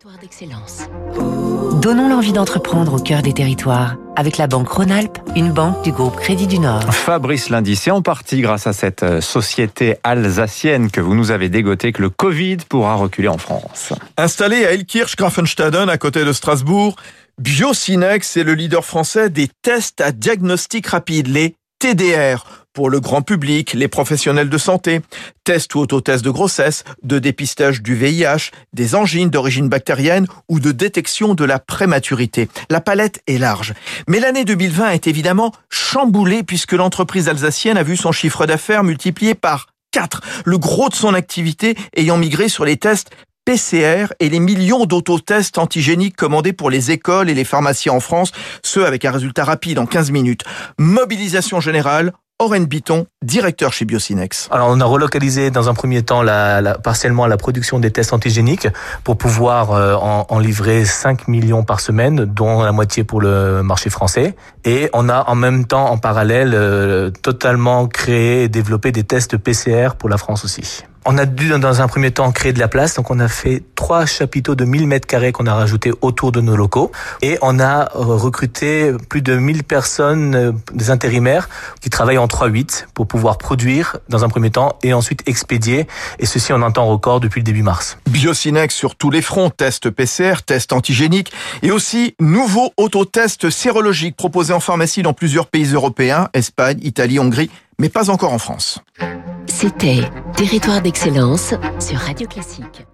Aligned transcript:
Territoire 0.00 0.18
d'excellence. 0.22 0.88
Donnons 1.82 2.08
l'envie 2.08 2.32
d'entreprendre 2.32 2.94
au 2.94 2.98
cœur 2.98 3.20
des 3.20 3.34
territoires 3.34 3.96
avec 4.16 4.38
la 4.38 4.46
Banque 4.46 4.70
Rhône-Alpes, 4.70 5.18
une 5.36 5.52
banque 5.52 5.82
du 5.84 5.92
groupe 5.92 6.16
Crédit 6.16 6.46
du 6.46 6.58
Nord. 6.58 6.94
Fabrice 6.94 7.50
Lundi, 7.50 7.76
c'est 7.76 7.90
en 7.90 8.00
partie 8.00 8.40
grâce 8.40 8.66
à 8.66 8.72
cette 8.72 9.02
euh, 9.02 9.20
société 9.20 9.96
alsacienne 10.02 10.90
que 10.90 11.02
vous 11.02 11.14
nous 11.14 11.32
avez 11.32 11.50
dégoté 11.50 11.92
que 11.92 12.00
le 12.00 12.08
Covid 12.08 12.58
pourra 12.66 12.94
reculer 12.94 13.28
en 13.28 13.36
France. 13.36 13.92
Installé 14.16 14.64
à 14.64 14.72
Elkirch 14.72 15.16
Grafenstaden 15.16 15.90
à 15.90 15.98
côté 15.98 16.24
de 16.24 16.32
Strasbourg, 16.32 16.96
Biocinex 17.38 18.38
est 18.38 18.44
le 18.44 18.54
leader 18.54 18.86
français 18.86 19.28
des 19.28 19.48
tests 19.60 20.00
à 20.00 20.12
diagnostic 20.12 20.86
rapide, 20.86 21.26
les 21.26 21.56
TDR, 21.78 22.59
pour 22.72 22.90
le 22.90 23.00
grand 23.00 23.22
public, 23.22 23.72
les 23.72 23.88
professionnels 23.88 24.48
de 24.48 24.58
santé. 24.58 25.00
Tests 25.44 25.74
ou 25.74 25.80
autotests 25.80 26.24
de 26.24 26.30
grossesse, 26.30 26.84
de 27.02 27.18
dépistage 27.18 27.82
du 27.82 27.94
VIH, 27.94 28.50
des 28.72 28.94
angines 28.94 29.30
d'origine 29.30 29.68
bactérienne 29.68 30.26
ou 30.48 30.60
de 30.60 30.72
détection 30.72 31.34
de 31.34 31.44
la 31.44 31.58
prématurité. 31.58 32.48
La 32.70 32.80
palette 32.80 33.22
est 33.26 33.38
large. 33.38 33.74
Mais 34.08 34.20
l'année 34.20 34.44
2020 34.44 34.90
est 34.90 35.06
évidemment 35.06 35.52
chamboulée 35.68 36.42
puisque 36.42 36.72
l'entreprise 36.72 37.28
alsacienne 37.28 37.76
a 37.76 37.82
vu 37.82 37.96
son 37.96 38.12
chiffre 38.12 38.46
d'affaires 38.46 38.84
multiplié 38.84 39.34
par 39.34 39.66
4, 39.92 40.20
le 40.44 40.58
gros 40.58 40.88
de 40.88 40.94
son 40.94 41.14
activité 41.14 41.76
ayant 41.96 42.16
migré 42.16 42.48
sur 42.48 42.64
les 42.64 42.76
tests 42.76 43.10
PCR 43.44 44.06
et 44.20 44.28
les 44.28 44.38
millions 44.38 44.84
d'autotests 44.84 45.58
antigéniques 45.58 46.14
commandés 46.14 46.52
pour 46.52 46.70
les 46.70 46.90
écoles 46.90 47.30
et 47.30 47.34
les 47.34 47.44
pharmacies 47.44 47.90
en 47.90 47.98
France, 47.98 48.32
ceux 48.62 48.86
avec 48.86 49.04
un 49.04 49.10
résultat 49.10 49.44
rapide 49.44 49.78
en 49.78 49.86
15 49.86 50.10
minutes. 50.10 50.44
Mobilisation 50.78 51.58
générale, 51.60 52.12
Oren 52.40 52.64
Biton, 52.64 53.06
directeur 53.22 53.74
chez 53.74 53.84
Biocinex. 53.84 54.48
Alors 54.50 54.68
on 54.70 54.80
a 54.80 54.84
relocalisé 54.86 55.50
dans 55.50 55.68
un 55.68 55.74
premier 55.74 56.02
temps 56.02 56.22
la, 56.22 56.62
la, 56.62 56.78
partiellement 56.78 57.26
la 57.26 57.36
production 57.36 57.78
des 57.78 57.90
tests 57.90 58.14
antigéniques 58.14 58.66
pour 59.04 59.18
pouvoir 59.18 59.72
euh, 59.72 59.94
en, 59.94 60.26
en, 60.26 60.38
livrer 60.38 60.86
5 60.86 61.28
millions 61.28 61.64
par 61.64 61.80
semaine, 61.80 62.24
dont 62.24 62.62
la 62.62 62.72
moitié 62.72 63.04
pour 63.04 63.20
le 63.20 63.62
marché 63.62 63.90
français. 63.90 64.34
Et 64.64 64.88
on 64.94 65.10
a 65.10 65.28
en 65.28 65.34
même 65.34 65.66
temps, 65.66 65.90
en 65.90 65.98
parallèle, 65.98 66.52
euh, 66.54 67.10
totalement 67.10 67.86
créé 67.86 68.44
et 68.44 68.48
développé 68.48 68.90
des 68.90 69.04
tests 69.04 69.36
PCR 69.36 69.90
pour 69.98 70.08
la 70.08 70.16
France 70.16 70.42
aussi. 70.42 70.84
On 71.06 71.16
a 71.16 71.24
dû 71.26 71.48
dans 71.48 71.80
un 71.80 71.88
premier 71.88 72.10
temps 72.10 72.30
créer 72.30 72.52
de 72.52 72.58
la 72.58 72.68
place, 72.68 72.94
donc 72.96 73.10
on 73.10 73.20
a 73.20 73.28
fait 73.28 73.62
trois 73.90 74.06
chapiteaux 74.06 74.54
de 74.54 74.64
1000 74.64 74.86
mètres 74.86 75.08
carrés 75.08 75.32
qu'on 75.32 75.48
a 75.48 75.54
rajouté 75.54 75.90
autour 76.00 76.30
de 76.30 76.40
nos 76.40 76.54
locaux 76.54 76.92
et 77.22 77.38
on 77.42 77.58
a 77.58 77.88
recruté 77.92 78.92
plus 79.08 79.20
de 79.20 79.34
1000 79.34 79.64
personnes, 79.64 80.36
euh, 80.36 80.52
des 80.72 80.90
intérimaires 80.90 81.48
qui 81.80 81.90
travaillent 81.90 82.16
en 82.16 82.28
3-8 82.28 82.86
pour 82.94 83.08
pouvoir 83.08 83.36
produire 83.36 83.96
dans 84.08 84.24
un 84.24 84.28
premier 84.28 84.52
temps 84.52 84.78
et 84.84 84.94
ensuite 84.94 85.24
expédier 85.26 85.88
et 86.20 86.26
ceci 86.26 86.52
en 86.52 86.62
un 86.62 86.70
temps 86.70 86.86
record 86.86 87.18
depuis 87.18 87.40
le 87.40 87.44
début 87.44 87.64
mars. 87.64 87.98
Biocinex 88.08 88.72
sur 88.72 88.94
tous 88.94 89.10
les 89.10 89.22
fronts, 89.22 89.50
tests 89.50 89.90
PCR, 89.90 90.34
tests 90.46 90.72
antigéniques 90.72 91.32
et 91.64 91.72
aussi 91.72 92.14
nouveaux 92.20 92.72
autotests 92.76 93.50
sérologiques 93.50 94.14
proposés 94.14 94.52
en 94.52 94.60
pharmacie 94.60 95.02
dans 95.02 95.14
plusieurs 95.14 95.48
pays 95.48 95.72
européens, 95.74 96.28
Espagne, 96.32 96.78
Italie, 96.82 97.18
Hongrie, 97.18 97.50
mais 97.80 97.88
pas 97.88 98.08
encore 98.08 98.32
en 98.32 98.38
France. 98.38 98.78
C'était 99.46 100.08
Territoire 100.36 100.80
d'excellence 100.80 101.54
sur 101.80 101.98
Radio 101.98 102.28
Classique. 102.28 102.86